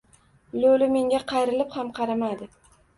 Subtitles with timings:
[0.63, 2.55] Lo‘li menga qayrilib ham qaramadi.